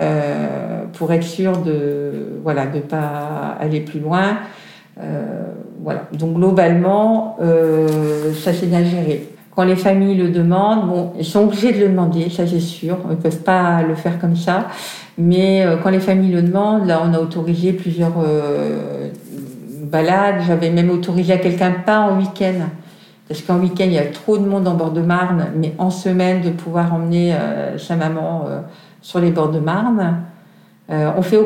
euh, 0.00 0.84
pour 0.94 1.12
être 1.12 1.22
sûr 1.22 1.58
de, 1.58 2.40
voilà, 2.42 2.66
de 2.66 2.80
pas 2.80 3.56
aller 3.60 3.80
plus 3.80 4.00
loin. 4.00 4.38
Euh, 5.00 5.44
voilà. 5.82 6.08
Donc 6.14 6.34
globalement, 6.34 7.36
ça 8.42 8.52
s'est 8.52 8.66
bien 8.66 8.82
géré. 8.82 9.28
Quand 9.54 9.64
les 9.64 9.76
familles 9.76 10.16
le 10.16 10.30
demandent, 10.30 10.88
bon, 10.88 11.12
ils 11.18 11.24
sont 11.24 11.44
obligés 11.44 11.72
de 11.72 11.80
le 11.80 11.88
demander, 11.88 12.30
ça 12.30 12.46
c'est 12.46 12.60
sûr. 12.60 12.98
Ils 13.10 13.16
peuvent 13.16 13.42
pas 13.42 13.82
le 13.82 13.94
faire 13.94 14.18
comme 14.18 14.36
ça. 14.36 14.68
Mais 15.18 15.66
quand 15.82 15.90
les 15.90 16.00
familles 16.00 16.32
le 16.32 16.40
demandent, 16.40 16.86
là, 16.86 17.02
on 17.04 17.12
a 17.12 17.18
autorisé 17.18 17.74
plusieurs 17.74 18.14
balade. 19.92 20.36
J'avais 20.44 20.70
même 20.70 20.90
autorisé 20.90 21.34
à 21.34 21.38
quelqu'un 21.38 21.70
pas 21.70 22.00
en 22.00 22.18
week-end. 22.18 22.66
Parce 23.28 23.42
qu'en 23.42 23.60
week-end, 23.60 23.84
il 23.84 23.92
y 23.92 23.98
a 23.98 24.06
trop 24.06 24.36
de 24.36 24.44
monde 24.44 24.66
en 24.66 24.74
bord 24.74 24.90
de 24.90 25.00
Marne, 25.00 25.46
mais 25.54 25.74
en 25.78 25.90
semaine, 25.90 26.40
de 26.42 26.50
pouvoir 26.50 26.92
emmener 26.92 27.34
euh, 27.34 27.78
sa 27.78 27.94
maman 27.94 28.46
euh, 28.48 28.60
sur 29.00 29.20
les 29.20 29.30
bords 29.30 29.50
de 29.50 29.60
Marne. 29.60 30.24
Euh, 30.90 31.12
on 31.16 31.22
fait 31.22 31.38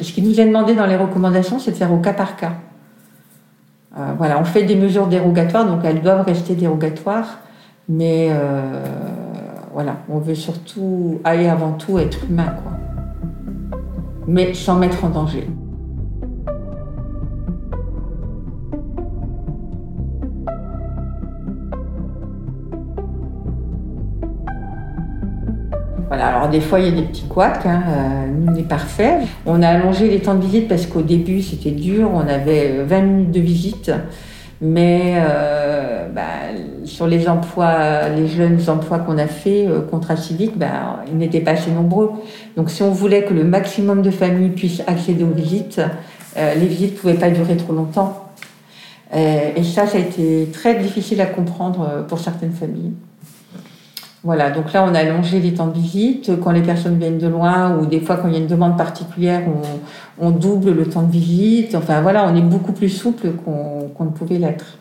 ce 0.00 0.12
qui 0.12 0.22
nous 0.22 0.40
est 0.40 0.46
demandé 0.46 0.74
dans 0.74 0.86
les 0.86 0.96
recommandations, 0.96 1.58
c'est 1.58 1.72
de 1.72 1.76
faire 1.76 1.92
au 1.92 1.98
cas 1.98 2.12
par 2.12 2.36
cas. 2.36 2.52
Voilà, 4.16 4.40
on 4.40 4.44
fait 4.44 4.62
des 4.64 4.76
mesures 4.76 5.06
dérogatoires, 5.06 5.66
donc 5.66 5.80
elles 5.84 6.00
doivent 6.00 6.24
rester 6.24 6.54
dérogatoires, 6.54 7.38
mais 7.88 8.30
voilà, 9.72 9.96
on 10.08 10.18
veut 10.18 10.34
surtout 10.34 11.20
aller 11.24 11.48
avant 11.48 11.72
tout 11.72 11.98
être 11.98 12.24
humain, 12.28 12.54
quoi. 12.62 12.72
Mais 14.26 14.54
sans 14.54 14.76
mettre 14.76 15.04
en 15.04 15.08
danger. 15.08 15.48
Voilà, 26.08 26.28
alors 26.28 26.48
des 26.48 26.60
fois 26.60 26.80
il 26.80 26.86
y 26.86 26.88
a 26.88 27.00
des 27.00 27.06
petits 27.06 27.26
couacs, 27.26 27.66
hein, 27.66 27.82
on 28.48 28.54
est 28.54 28.62
parfait. 28.62 29.18
On 29.44 29.62
a 29.62 29.68
allongé 29.68 30.08
les 30.08 30.20
temps 30.20 30.34
de 30.34 30.42
visite 30.42 30.66
parce 30.66 30.86
qu'au 30.86 31.02
début 31.02 31.42
c'était 31.42 31.70
dur, 31.70 32.10
on 32.12 32.26
avait 32.26 32.82
20 32.82 33.00
minutes 33.02 33.30
de 33.30 33.40
visite. 33.40 33.92
Mais 34.60 35.14
euh, 35.16 36.08
bah, 36.08 36.22
sur 36.84 37.06
les 37.06 37.28
emplois, 37.28 38.08
les 38.08 38.26
jeunes 38.26 38.58
emplois 38.68 38.98
qu'on 38.98 39.16
a 39.18 39.28
fait, 39.28 39.66
euh, 39.66 39.80
contrat 39.82 40.16
civique, 40.16 40.58
bah, 40.58 41.04
ils 41.06 41.16
n'étaient 41.16 41.40
pas 41.40 41.52
assez 41.52 41.70
nombreux. 41.70 42.10
Donc 42.56 42.70
si 42.70 42.82
on 42.82 42.90
voulait 42.90 43.24
que 43.24 43.34
le 43.34 43.44
maximum 43.44 44.02
de 44.02 44.10
familles 44.10 44.50
puissent 44.50 44.82
accéder 44.86 45.22
aux 45.22 45.28
visites, 45.34 45.80
euh, 46.36 46.54
les 46.54 46.66
visites 46.66 46.94
ne 46.94 46.98
pouvaient 46.98 47.14
pas 47.14 47.30
durer 47.30 47.56
trop 47.56 47.72
longtemps. 47.72 48.24
et 49.14 49.62
ça, 49.62 49.86
ça 49.86 49.96
a 49.96 50.00
été 50.00 50.48
très 50.52 50.74
difficile 50.74 51.20
à 51.20 51.26
comprendre 51.26 52.04
pour 52.08 52.18
certaines 52.18 52.52
familles. 52.52 52.92
Voilà, 54.24 54.50
donc 54.50 54.72
là, 54.72 54.84
on 54.84 54.94
a 54.94 54.98
allongé 54.98 55.38
les 55.38 55.54
temps 55.54 55.68
de 55.68 55.78
visite. 55.78 56.32
Quand 56.42 56.50
les 56.50 56.62
personnes 56.62 56.98
viennent 56.98 57.18
de 57.18 57.28
loin 57.28 57.78
ou 57.78 57.86
des 57.86 58.00
fois 58.00 58.16
quand 58.16 58.26
il 58.26 58.34
y 58.34 58.36
a 58.36 58.40
une 58.40 58.48
demande 58.48 58.76
particulière, 58.76 59.42
on, 60.20 60.30
double 60.30 60.72
le 60.72 60.86
temps 60.86 61.02
de 61.02 61.12
visite. 61.12 61.74
Enfin 61.76 62.00
voilà, 62.00 62.28
on 62.28 62.34
est 62.34 62.42
beaucoup 62.42 62.72
plus 62.72 62.88
souple 62.88 63.30
qu'on 63.44 64.04
ne 64.04 64.10
pouvait 64.10 64.38
l'être. 64.38 64.78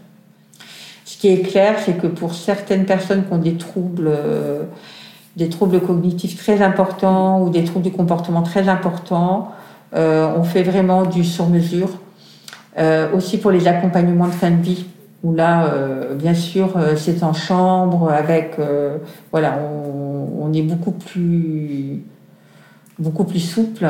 Ce 1.06 1.18
qui 1.18 1.28
est 1.28 1.42
clair, 1.42 1.76
c'est 1.84 1.98
que 1.98 2.08
pour 2.08 2.34
certaines 2.34 2.86
personnes 2.86 3.26
qui 3.26 3.34
ont 3.34 3.38
des 3.38 3.56
troubles, 3.56 4.08
euh, 4.08 4.64
des 5.36 5.50
troubles 5.50 5.80
cognitifs 5.82 6.38
très 6.38 6.62
importants 6.62 7.42
ou 7.42 7.50
des 7.50 7.64
troubles 7.64 7.86
du 7.86 7.92
comportement 7.92 8.42
très 8.42 8.68
importants, 8.68 9.52
euh, 9.96 10.28
on 10.36 10.44
fait 10.44 10.64
vraiment 10.64 11.04
du 11.06 11.24
sur-mesure. 11.24 11.90
Euh, 12.80 13.08
aussi 13.16 13.40
pour 13.40 13.50
les 13.50 13.68
accompagnements 13.68 14.28
de 14.28 14.34
fin 14.34 14.52
de 14.52 14.62
vie 14.62 14.86
où 15.24 15.34
là, 15.34 15.66
euh, 15.66 16.16
bien 16.16 16.34
sûr, 16.34 16.78
euh, 16.78 16.96
c'est 16.96 17.24
en 17.24 17.34
chambre 17.34 18.10
avec, 18.12 18.56
euh, 18.60 18.98
voilà, 19.32 19.58
on, 19.60 20.54
est 20.54 20.62
beaucoup 20.62 20.92
plus, 20.92 22.04
beaucoup 22.98 23.26
plus 23.26 23.40
souple 23.40 23.86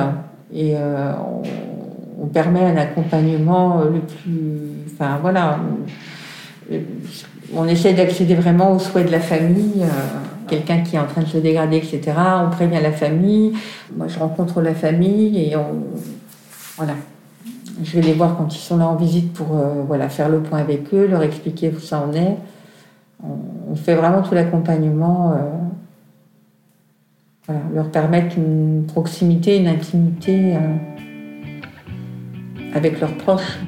et 0.53 0.73
on, 0.75 2.25
permet 2.33 2.61
un 2.61 2.75
accompagnement 2.75 3.83
le 3.83 3.99
plus, 3.99 4.59
enfin 4.91 5.19
voilà, 5.21 5.59
on 7.55 7.67
essaie 7.67 7.93
d'accéder 7.93 8.35
vraiment 8.35 8.73
aux 8.73 8.79
souhaits 8.79 9.05
de 9.05 9.11
la 9.11 9.19
famille. 9.19 9.85
Quelqu'un 10.47 10.79
qui 10.81 10.95
est 10.95 10.99
en 10.99 11.05
train 11.05 11.21
de 11.21 11.27
se 11.27 11.37
dégrader, 11.37 11.77
etc. 11.77 12.13
On 12.45 12.49
prévient 12.49 12.81
la 12.81 12.91
famille. 12.91 13.53
Moi, 13.95 14.07
je 14.07 14.17
rencontre 14.17 14.61
la 14.61 14.73
famille 14.73 15.37
et 15.39 15.55
on, 15.55 15.83
voilà, 16.75 16.93
je 17.83 17.95
vais 17.95 18.01
les 18.01 18.13
voir 18.13 18.37
quand 18.37 18.53
ils 18.55 18.59
sont 18.59 18.77
là 18.77 18.87
en 18.87 18.95
visite 18.95 19.33
pour 19.33 19.55
euh, 19.55 20.09
faire 20.09 20.29
le 20.29 20.39
point 20.39 20.59
avec 20.59 20.93
eux, 20.93 21.07
leur 21.07 21.21
expliquer 21.23 21.69
où 21.69 21.79
ça 21.79 22.01
en 22.01 22.13
est. 22.13 22.37
On, 23.23 23.75
fait 23.75 23.95
vraiment 23.95 24.21
tout 24.21 24.33
l'accompagnement, 24.33 25.33
euh, 27.49 27.53
leur 27.73 27.91
permettre 27.91 28.37
une 28.37 28.85
proximité, 28.87 29.57
une 29.57 29.67
intimité 29.67 30.55
euh, 30.55 30.59
avec 32.73 32.99
leurs 32.99 33.15
proches. 33.17 33.59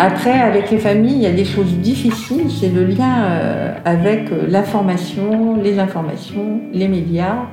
Après, 0.00 0.32
avec 0.32 0.70
les 0.70 0.78
familles, 0.78 1.16
il 1.16 1.22
y 1.22 1.26
a 1.26 1.32
des 1.32 1.44
choses 1.44 1.72
difficiles, 1.78 2.50
c'est 2.50 2.70
le 2.70 2.84
lien 2.84 3.80
avec 3.84 4.30
l'information, 4.48 5.56
les 5.60 5.78
informations, 5.80 6.60
les 6.72 6.86
médias. 6.88 7.46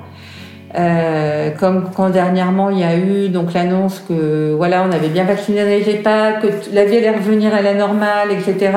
Euh, 0.77 1.51
comme 1.51 1.89
quand 1.96 2.10
dernièrement 2.10 2.70
il 2.70 2.79
y 2.79 2.84
a 2.84 2.98
eu 2.98 3.29
donc 3.29 3.53
l'annonce 3.53 4.03
que 4.10 4.53
voilà 4.58 4.86
on 4.86 4.91
avait 4.91 5.08
bien 5.08 5.24
vacciné 5.24 5.63
les 5.63 5.89
EHPAD, 5.89 6.41
que 6.41 6.48
la 6.74 6.84
vie 6.84 6.98
allait 6.98 7.12
revenir 7.12 7.55
à 7.55 7.62
la 7.62 7.74
normale, 7.74 8.32
etc. 8.32 8.72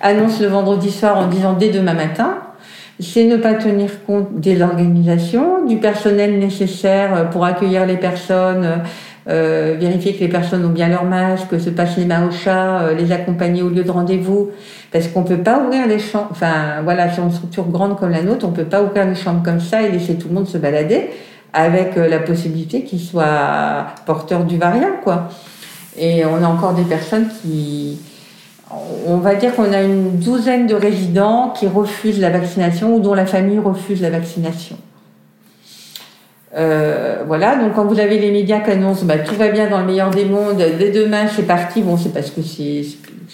Annonce 0.00 0.40
le 0.40 0.46
vendredi 0.46 0.90
soir 0.90 1.18
en 1.18 1.26
disant 1.26 1.54
dès 1.54 1.70
demain 1.70 1.94
matin. 1.94 2.36
C'est 3.00 3.24
ne 3.24 3.36
pas 3.36 3.54
tenir 3.54 4.04
compte 4.06 4.38
des 4.38 4.62
organisations, 4.62 5.64
du 5.66 5.78
personnel 5.78 6.38
nécessaire 6.38 7.30
pour 7.30 7.44
accueillir 7.44 7.86
les 7.86 7.96
personnes, 7.96 8.82
euh, 9.28 9.74
vérifier 9.80 10.14
que 10.14 10.20
les 10.20 10.28
personnes 10.28 10.64
ont 10.64 10.70
bien 10.70 10.88
leur 10.88 11.04
masque, 11.04 11.58
se 11.58 11.70
passer 11.70 12.02
les 12.02 12.06
mains 12.06 12.28
au 12.28 12.30
chat, 12.30 12.82
euh, 12.82 12.94
les 12.94 13.10
accompagner 13.10 13.62
au 13.62 13.70
lieu 13.70 13.82
de 13.82 13.90
rendez-vous, 13.90 14.50
parce 14.92 15.08
qu'on 15.08 15.24
peut 15.24 15.38
pas 15.38 15.64
ouvrir 15.64 15.88
les 15.88 15.98
chambres. 15.98 16.28
Enfin 16.30 16.82
voilà, 16.84 17.10
sur 17.10 17.24
une 17.24 17.32
structure 17.32 17.66
grande 17.66 17.98
comme 17.98 18.10
la 18.10 18.22
nôtre, 18.22 18.46
on 18.46 18.52
peut 18.52 18.64
pas 18.64 18.82
ouvrir 18.82 19.06
les 19.06 19.16
chambres 19.16 19.42
comme 19.42 19.60
ça 19.60 19.82
et 19.82 19.90
laisser 19.90 20.14
tout 20.14 20.28
le 20.28 20.34
monde 20.34 20.46
se 20.46 20.58
balader 20.58 21.10
avec 21.52 21.96
euh, 21.96 22.08
la 22.08 22.18
possibilité 22.18 22.84
qu'ils 22.84 23.00
soient 23.00 23.86
porteurs 24.06 24.44
du 24.44 24.58
variant, 24.58 24.96
quoi. 25.02 25.28
Et 25.96 26.24
on 26.24 26.42
a 26.42 26.46
encore 26.46 26.72
des 26.72 26.84
personnes 26.84 27.28
qui, 27.28 27.98
on 29.06 29.18
va 29.18 29.34
dire 29.34 29.54
qu'on 29.54 29.72
a 29.72 29.82
une 29.82 30.18
douzaine 30.18 30.66
de 30.66 30.74
résidents 30.74 31.50
qui 31.50 31.66
refusent 31.66 32.20
la 32.20 32.30
vaccination 32.30 32.94
ou 32.94 33.00
dont 33.00 33.14
la 33.14 33.26
famille 33.26 33.58
refuse 33.58 34.00
la 34.00 34.10
vaccination. 34.10 34.76
Euh, 36.54 37.22
voilà, 37.26 37.56
donc 37.56 37.74
quand 37.74 37.86
vous 37.86 37.98
avez 37.98 38.18
les 38.18 38.30
médias 38.30 38.60
qui 38.60 38.70
annoncent 38.70 39.06
bah, 39.06 39.18
tout 39.18 39.34
va 39.36 39.48
bien 39.48 39.70
dans 39.70 39.78
le 39.78 39.86
meilleur 39.86 40.10
des 40.10 40.26
mondes, 40.26 40.62
dès 40.78 40.90
demain 40.90 41.26
c'est 41.26 41.44
parti, 41.44 41.80
bon 41.80 41.96
c'est 41.96 42.12
parce 42.12 42.30
que 42.30 42.42
c'est, 42.42 42.84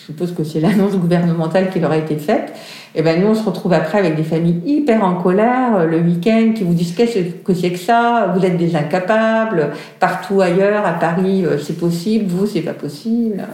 suppose 0.09 0.33
que 0.33 0.43
c'est 0.43 0.61
l'annonce 0.61 0.97
gouvernementale 0.97 1.69
qui 1.69 1.81
leur 1.81 1.91
a 1.91 1.99
été 1.99 2.17
faite, 2.17 2.55
et 2.95 3.03
ben 3.03 3.21
nous 3.21 3.27
on 3.29 3.35
se 3.35 3.45
retrouve 3.45 3.75
après 3.75 3.99
avec 3.99 4.17
des 4.17 4.23
familles 4.23 4.63
hyper 4.65 5.05
en 5.05 5.17
colère 5.17 5.77
euh, 5.77 5.85
le 5.85 5.99
week-end 5.99 6.53
qui 6.57 6.65
vous 6.65 6.73
disent 6.73 6.95
qu'est-ce 6.95 7.19
que 7.45 7.53
c'est 7.53 7.73
que 7.73 7.79
ça, 7.79 8.33
vous 8.35 8.43
êtes 8.43 8.57
des 8.57 8.75
incapables, 8.75 9.73
partout 10.01 10.41
ailleurs, 10.41 10.87
à 10.87 10.93
Paris 10.93 11.45
euh, 11.45 11.59
c'est 11.59 11.77
possible, 11.77 12.25
vous 12.27 12.47
c'est 12.47 12.63
pas 12.63 12.73
possible. 12.73 13.45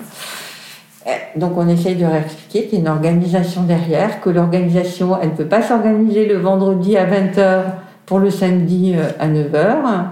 Donc 1.36 1.58
on 1.58 1.68
essaye 1.68 1.96
de 1.96 2.02
leur 2.02 2.14
expliquer 2.14 2.66
qu'il 2.66 2.74
y 2.74 2.76
a 2.76 2.80
une 2.82 2.88
organisation 2.88 3.64
derrière, 3.64 4.20
que 4.20 4.30
l'organisation 4.30 5.18
elle 5.20 5.30
ne 5.30 5.34
peut 5.34 5.46
pas 5.46 5.60
s'organiser 5.60 6.26
le 6.26 6.36
vendredi 6.36 6.96
à 6.96 7.04
20h 7.04 7.62
pour 8.06 8.20
le 8.20 8.30
samedi 8.30 8.94
euh, 8.96 9.08
à 9.18 9.26
9h. 9.26 10.04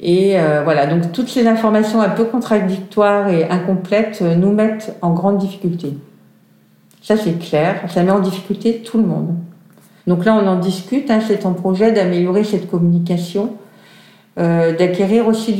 Et 0.00 0.38
euh, 0.38 0.62
voilà, 0.62 0.86
donc 0.86 1.12
toutes 1.12 1.28
ces 1.28 1.46
informations 1.46 2.00
un 2.00 2.08
peu 2.08 2.24
contradictoires 2.24 3.28
et 3.28 3.48
incomplètes 3.48 4.20
euh, 4.22 4.36
nous 4.36 4.52
mettent 4.52 4.96
en 5.02 5.12
grande 5.12 5.38
difficulté. 5.38 5.94
Ça 7.02 7.16
c'est 7.16 7.38
clair, 7.38 7.82
ça 7.88 8.02
met 8.04 8.12
en 8.12 8.20
difficulté 8.20 8.82
tout 8.84 8.98
le 8.98 9.04
monde. 9.04 9.34
Donc 10.06 10.24
là 10.24 10.34
on 10.34 10.46
en 10.46 10.56
discute, 10.56 11.10
hein, 11.10 11.20
c'est 11.26 11.46
en 11.46 11.52
projet 11.52 11.90
d'améliorer 11.92 12.44
cette 12.44 12.70
communication, 12.70 13.54
d'acquérir 14.36 15.26
aussi 15.26 15.52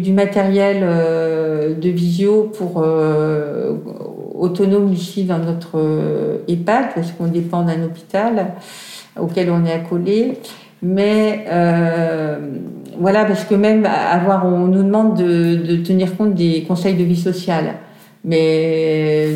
du, 0.00 0.12
matériel 0.12 0.80
de 0.80 1.88
visio 1.90 2.50
pour 2.56 2.82
autonome 4.38 4.90
ici 4.90 5.24
dans 5.24 5.38
notre 5.38 6.40
EHPAD, 6.48 6.94
parce 6.94 7.12
qu'on 7.12 7.26
dépend 7.26 7.62
d'un 7.62 7.82
hôpital 7.82 8.54
auquel 9.20 9.50
on 9.50 9.66
est 9.66 9.72
accolé. 9.72 10.38
Mais 10.82 11.44
euh, 11.48 12.38
voilà, 12.98 13.24
parce 13.24 13.44
que 13.44 13.54
même 13.54 13.86
avoir, 13.86 14.44
on 14.46 14.66
nous 14.66 14.82
demande 14.82 15.16
de, 15.16 15.76
tenir 15.76 16.16
compte 16.16 16.34
des 16.34 16.64
conseils 16.66 16.94
de 16.94 17.04
vie 17.04 17.16
sociale. 17.16 17.74
Mais 18.24 19.28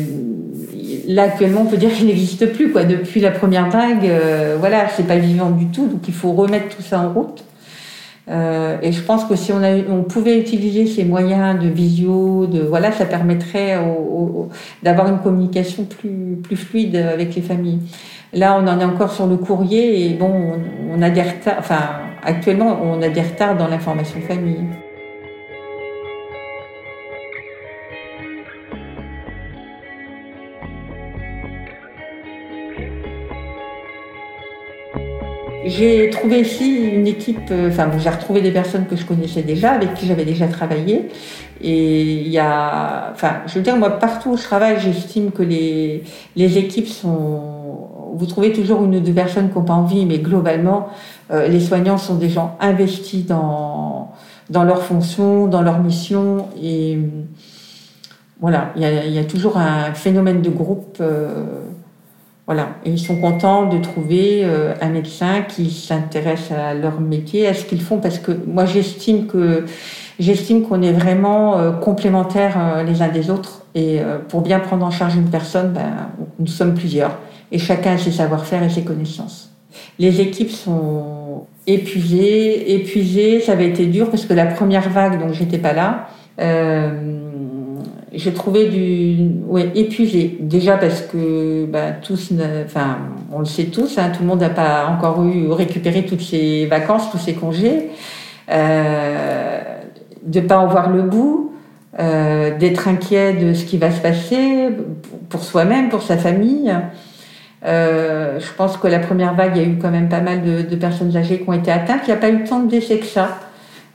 là, 1.07 1.23
actuellement, 1.23 1.61
on 1.61 1.65
peut 1.65 1.77
dire 1.77 1.93
qu'il 1.93 2.07
n'existe 2.07 2.51
plus. 2.53 2.71
Quoi. 2.71 2.83
Depuis 2.83 3.21
la 3.21 3.31
première 3.31 3.69
vague, 3.69 4.05
euh, 4.05 4.57
voilà, 4.59 4.89
c'est 4.89 5.07
pas 5.07 5.17
vivant 5.17 5.49
du 5.49 5.67
tout. 5.67 5.87
Donc 5.87 6.07
il 6.07 6.13
faut 6.13 6.33
remettre 6.33 6.75
tout 6.75 6.83
ça 6.83 6.99
en 6.99 7.13
route. 7.13 7.43
Euh, 8.29 8.77
et 8.81 8.91
je 8.91 9.01
pense 9.01 9.23
que 9.25 9.35
si 9.35 9.53
on, 9.53 9.63
a, 9.63 9.73
on 9.89 10.03
pouvait 10.03 10.39
utiliser 10.39 10.85
ces 10.85 11.05
moyens 11.05 11.59
de 11.59 11.69
visio, 11.69 12.45
de 12.45 12.61
voilà, 12.61 12.91
ça 12.91 13.05
permettrait 13.05 13.79
d'avoir 14.83 15.07
une 15.07 15.19
communication 15.19 15.85
plus, 15.85 16.37
plus 16.43 16.57
fluide 16.57 16.95
avec 16.95 17.35
les 17.35 17.41
familles. 17.41 17.79
Là, 18.33 18.57
on 18.59 18.67
en 18.67 18.79
est 18.79 18.83
encore 18.83 19.11
sur 19.11 19.27
le 19.27 19.37
courrier 19.37 20.05
et 20.05 20.13
bon, 20.13 20.59
on, 20.91 21.01
a 21.01 21.09
des 21.09 21.21
retards, 21.21 21.55
enfin, 21.59 21.79
actuellement, 22.23 22.77
on 22.83 23.01
a 23.01 23.09
des 23.09 23.21
retards 23.21 23.55
dans 23.55 23.67
l'information 23.67 24.19
famille. 24.21 24.65
J'ai 35.67 36.09
trouvé 36.09 36.41
ici 36.41 36.75
une 36.93 37.07
équipe, 37.07 37.51
euh, 37.51 37.69
enfin 37.69 37.89
j'ai 37.97 38.09
retrouvé 38.09 38.41
des 38.41 38.51
personnes 38.51 38.85
que 38.85 38.95
je 38.95 39.05
connaissais 39.05 39.41
déjà, 39.41 39.71
avec 39.71 39.93
qui 39.93 40.05
j'avais 40.05 40.25
déjà 40.25 40.47
travaillé. 40.47 41.09
Et 41.61 42.21
il 42.21 42.27
y 42.29 42.39
a, 42.39 43.11
enfin 43.13 43.41
je 43.47 43.55
veux 43.55 43.61
dire, 43.61 43.75
moi 43.75 43.91
partout 43.91 44.31
où 44.31 44.37
je 44.37 44.43
travaille, 44.43 44.79
j'estime 44.79 45.31
que 45.31 45.43
les, 45.43 46.03
les 46.35 46.57
équipes 46.57 46.87
sont, 46.87 47.41
vous 48.13 48.25
trouvez 48.25 48.53
toujours 48.53 48.83
une 48.83 48.95
ou 48.95 48.99
deux 48.99 49.13
personnes 49.13 49.49
qui 49.49 49.57
n'ont 49.57 49.65
pas 49.65 49.73
envie, 49.73 50.05
mais 50.05 50.19
globalement, 50.19 50.89
euh, 51.31 51.47
les 51.47 51.59
soignants 51.59 51.97
sont 51.97 52.15
des 52.15 52.29
gens 52.29 52.57
investis 52.59 53.25
dans, 53.25 54.11
dans 54.49 54.63
leur 54.63 54.83
fonction, 54.83 55.47
dans 55.47 55.61
leur 55.61 55.79
mission. 55.79 56.47
Et 56.61 56.99
voilà, 58.39 58.71
il 58.75 58.83
y 58.83 59.19
a, 59.19 59.23
toujours 59.25 59.57
un 59.57 59.93
phénomène 59.93 60.41
de 60.41 60.49
groupe. 60.49 60.97
Euh, 61.01 61.61
voilà, 62.47 62.69
et 62.83 62.89
ils 62.89 62.99
sont 62.99 63.17
contents 63.17 63.67
de 63.67 63.77
trouver 63.77 64.41
euh, 64.43 64.73
un 64.81 64.89
médecin 64.89 65.43
qui 65.47 65.69
s'intéresse 65.69 66.49
à 66.51 66.73
leur 66.73 66.99
métier, 66.99 67.45
à 67.47 67.53
ce 67.53 67.65
qu'ils 67.65 67.81
font, 67.81 67.99
parce 67.99 68.17
que 68.17 68.31
moi 68.47 68.65
j'estime 68.65 69.27
que 69.27 69.65
j'estime 70.17 70.63
qu'on 70.63 70.81
est 70.81 70.93
vraiment 70.93 71.73
complémentaires 71.79 72.83
les 72.83 73.03
uns 73.03 73.09
des 73.09 73.29
autres, 73.29 73.65
et 73.75 73.99
pour 74.29 74.41
bien 74.41 74.59
prendre 74.59 74.83
en 74.83 74.89
charge 74.89 75.15
une 75.15 75.29
personne, 75.29 75.73
ben, 75.73 76.09
nous 76.39 76.47
sommes 76.47 76.73
plusieurs 76.73 77.17
et 77.51 77.59
chacun 77.59 77.93
a 77.93 77.97
ses 77.97 78.11
savoir-faire 78.11 78.63
et 78.63 78.69
ses 78.69 78.83
connaissances. 78.83 79.51
Les 79.99 80.21
équipes 80.21 80.51
sont 80.51 81.45
épuisées, 81.65 82.75
épuisées. 82.75 83.39
Ça 83.41 83.53
avait 83.53 83.67
été 83.67 83.85
dur 83.85 84.09
parce 84.09 84.25
que 84.25 84.33
la 84.33 84.45
première 84.45 84.89
vague, 84.89 85.19
donc 85.19 85.33
j'étais 85.33 85.57
pas 85.57 85.73
là. 85.73 86.07
Euh, 86.39 87.19
j'ai 88.17 88.33
trouvé 88.33 88.67
du 88.67 89.29
ouais, 89.47 89.71
épuisé. 89.75 90.37
Déjà 90.39 90.77
parce 90.77 91.01
que 91.01 91.65
bah, 91.65 91.91
tous, 92.01 92.31
enfin, 92.65 92.97
on 93.31 93.39
le 93.39 93.45
sait 93.45 93.65
tous, 93.65 93.97
hein, 93.97 94.11
tout 94.15 94.23
le 94.23 94.27
monde 94.27 94.41
n'a 94.41 94.49
pas 94.49 94.87
encore 94.87 95.23
eu 95.23 95.49
récupéré 95.51 96.05
toutes 96.05 96.21
ses 96.21 96.65
vacances, 96.65 97.11
tous 97.11 97.19
ses 97.19 97.33
congés, 97.33 97.89
euh, 98.49 99.61
de 100.23 100.39
pas 100.41 100.57
en 100.57 100.67
voir 100.67 100.89
le 100.89 101.03
bout, 101.03 101.53
euh, 101.99 102.57
d'être 102.57 102.87
inquiet 102.87 103.33
de 103.33 103.53
ce 103.53 103.65
qui 103.65 103.77
va 103.77 103.91
se 103.91 104.01
passer 104.01 104.69
pour 105.29 105.43
soi-même, 105.43 105.89
pour 105.89 106.01
sa 106.01 106.17
famille. 106.17 106.73
Euh, 107.65 108.39
je 108.39 108.53
pense 108.53 108.77
que 108.77 108.87
la 108.87 108.99
première 108.99 109.33
vague, 109.35 109.53
il 109.55 109.61
y 109.61 109.65
a 109.65 109.67
eu 109.67 109.77
quand 109.77 109.91
même 109.91 110.09
pas 110.09 110.21
mal 110.21 110.43
de, 110.43 110.61
de 110.61 110.75
personnes 110.75 111.15
âgées 111.15 111.39
qui 111.39 111.49
ont 111.49 111.53
été 111.53 111.71
atteintes. 111.71 112.01
Il 112.03 112.11
n'y 112.11 112.13
a 112.13 112.17
pas 112.17 112.29
eu 112.29 112.43
tant 112.43 112.61
de 112.61 112.69
décès 112.69 112.97
que 112.97 113.05
ça. 113.05 113.39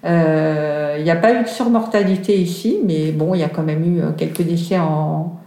Euh, 0.05 0.97
il 0.99 1.05
n'y 1.05 1.11
a 1.11 1.17
pas 1.17 1.33
eu 1.33 1.43
de 1.43 1.49
surmortalité 1.49 2.37
ici, 2.37 2.79
mais 2.85 3.13
bon, 3.13 3.35
il 3.35 3.41
y 3.41 3.45
a 3.45 3.49
quand 3.49 3.63
même 3.63 3.85
eu 3.85 4.01
euh, 4.01 4.11
quelques 4.17 4.43
décès 4.43 4.79
en, 4.79 5.39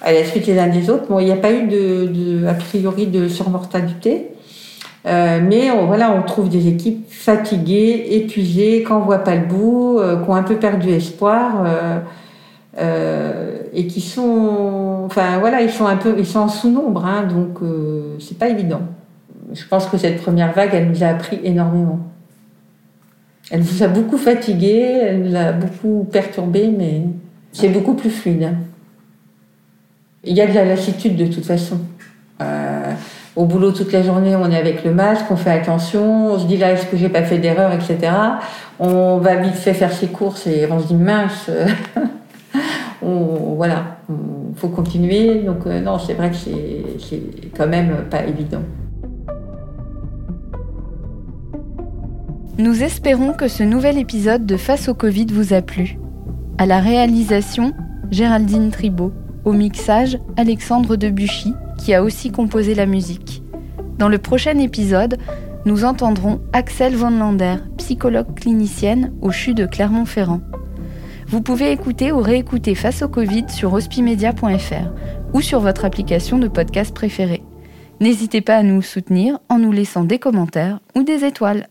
à 0.00 0.12
la 0.12 0.24
suite 0.24 0.46
les 0.46 0.58
uns 0.58 0.68
des 0.68 0.90
autres. 0.90 1.06
Bon, 1.08 1.18
il 1.18 1.26
n'y 1.26 1.32
a 1.32 1.36
pas 1.36 1.52
eu 1.52 1.66
de, 1.66 2.06
de, 2.06 2.46
a 2.46 2.54
priori 2.54 3.06
de 3.06 3.28
surmortalité. 3.28 4.30
Euh, 5.06 5.40
mais 5.46 5.70
on, 5.70 5.86
voilà, 5.86 6.12
on 6.12 6.22
trouve 6.22 6.48
des 6.48 6.66
équipes 6.68 7.04
fatiguées, 7.10 8.06
épuisées, 8.16 8.82
qu'on 8.84 9.00
voit 9.00 9.18
pas 9.18 9.34
le 9.34 9.44
bout, 9.46 9.98
euh, 9.98 10.22
qui 10.22 10.30
ont 10.30 10.34
un 10.34 10.42
peu 10.42 10.56
perdu 10.56 10.90
espoir 10.90 11.64
euh, 11.66 11.98
euh, 12.78 13.58
et 13.74 13.86
qui 13.86 14.00
sont, 14.00 15.02
enfin 15.04 15.38
voilà, 15.40 15.60
ils 15.60 15.70
sont 15.70 15.86
un 15.86 15.96
peu, 15.96 16.14
ils 16.16 16.26
sont 16.26 16.40
en 16.40 16.48
sous-nombre, 16.48 17.04
hein, 17.04 17.24
donc 17.24 17.58
c'est 18.18 18.38
pas 18.38 18.48
évident. 18.48 18.80
Je 19.52 19.64
pense 19.68 19.86
que 19.86 19.98
cette 19.98 20.22
première 20.22 20.52
vague, 20.52 20.70
elle 20.72 20.88
nous 20.88 21.04
a 21.04 21.08
appris 21.08 21.38
énormément. 21.44 21.98
Elle 23.50 23.60
vous 23.60 23.82
a 23.82 23.88
beaucoup 23.88 24.16
fatigué, 24.16 24.98
elle 25.02 25.22
nous 25.22 25.36
a 25.36 25.52
beaucoup 25.52 26.08
perturbé, 26.10 26.68
mais 26.76 27.02
c'est 27.52 27.68
beaucoup 27.68 27.94
plus 27.94 28.10
fluide. 28.10 28.54
Il 30.24 30.34
y 30.34 30.40
a 30.40 30.46
de 30.46 30.54
la 30.54 30.64
lassitude 30.64 31.16
de 31.16 31.26
toute 31.26 31.44
façon. 31.44 31.78
Euh, 32.40 32.92
au 33.36 33.44
boulot 33.44 33.72
toute 33.72 33.92
la 33.92 34.02
journée, 34.02 34.34
on 34.34 34.50
est 34.50 34.56
avec 34.56 34.82
le 34.84 34.94
masque, 34.94 35.26
on 35.30 35.36
fait 35.36 35.50
attention, 35.50 36.32
on 36.32 36.38
se 36.38 36.46
dit 36.46 36.56
là 36.56 36.72
est-ce 36.72 36.86
que 36.86 36.96
j'ai 36.96 37.10
pas 37.10 37.22
fait 37.22 37.38
d'erreur, 37.38 37.72
etc. 37.72 38.12
On 38.78 39.18
va 39.18 39.36
vite 39.36 39.54
fait 39.54 39.74
faire 39.74 39.92
ses 39.92 40.06
courses 40.06 40.46
et 40.46 40.66
on 40.70 40.80
se 40.80 40.86
dit 40.86 40.94
mince, 40.94 41.50
voilà, 43.02 43.98
il 44.08 44.56
faut 44.56 44.68
continuer. 44.68 45.42
Donc 45.42 45.66
euh, 45.66 45.80
non, 45.80 45.98
c'est 45.98 46.14
vrai 46.14 46.30
que 46.30 46.36
c'est 46.36 47.18
quand 47.56 47.66
même 47.66 48.06
pas 48.10 48.24
évident. 48.24 48.62
Nous 52.56 52.84
espérons 52.84 53.32
que 53.32 53.48
ce 53.48 53.64
nouvel 53.64 53.98
épisode 53.98 54.46
de 54.46 54.56
Face 54.56 54.88
au 54.88 54.94
Covid 54.94 55.26
vous 55.32 55.52
a 55.54 55.60
plu. 55.60 55.98
À 56.56 56.66
la 56.66 56.78
réalisation, 56.78 57.72
Géraldine 58.12 58.70
Tribault. 58.70 59.12
Au 59.44 59.52
mixage, 59.52 60.20
Alexandre 60.36 60.94
Debuchy, 60.94 61.52
qui 61.78 61.94
a 61.94 62.04
aussi 62.04 62.30
composé 62.30 62.76
la 62.76 62.86
musique. 62.86 63.42
Dans 63.98 64.08
le 64.08 64.18
prochain 64.18 64.56
épisode, 64.58 65.18
nous 65.64 65.84
entendrons 65.84 66.40
Axel 66.52 66.94
Van 66.94 67.10
Lander, 67.10 67.56
psychologue 67.76 68.32
clinicienne 68.36 69.12
au 69.20 69.32
CHU 69.32 69.54
de 69.54 69.66
Clermont-Ferrand. 69.66 70.40
Vous 71.26 71.40
pouvez 71.40 71.72
écouter 71.72 72.12
ou 72.12 72.20
réécouter 72.20 72.76
Face 72.76 73.02
au 73.02 73.08
Covid 73.08 73.46
sur 73.48 73.72
hospimedia.fr 73.72 74.92
ou 75.32 75.40
sur 75.40 75.58
votre 75.58 75.84
application 75.84 76.38
de 76.38 76.46
podcast 76.46 76.94
préférée. 76.94 77.42
N'hésitez 78.00 78.42
pas 78.42 78.56
à 78.58 78.62
nous 78.62 78.80
soutenir 78.80 79.40
en 79.48 79.58
nous 79.58 79.72
laissant 79.72 80.04
des 80.04 80.20
commentaires 80.20 80.78
ou 80.94 81.02
des 81.02 81.24
étoiles. 81.24 81.66